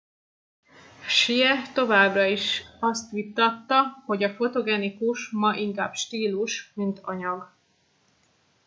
[1.07, 2.21] hsieh továbbá
[2.79, 7.53] azt is vitatta hogy a fotogenikus ma inkább stílus mint anyag